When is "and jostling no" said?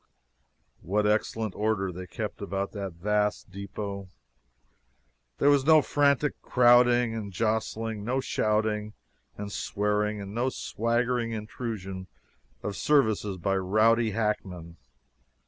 7.13-8.19